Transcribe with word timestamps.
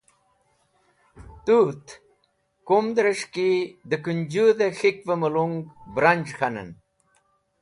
Tũt, 1.45 1.85
kum’dres̃h 2.67 3.27
ki 3.33 3.49
dẽ 3.89 3.99
kKũnjhũdh-e 4.03 4.67
K̃hik’v-e 4.77 5.15
mulung 5.21 5.55
branj̃ 5.95 6.31
k̃hanen. 6.37 6.69